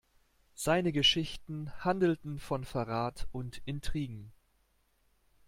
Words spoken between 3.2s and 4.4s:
und Intrigen.